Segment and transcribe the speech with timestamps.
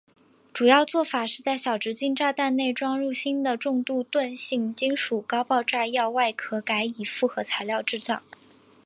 [0.51, 8.23] 主要作法是在小直径炸弹内装入新的重度钝性金属高爆炸药外壳改以复合材料制造。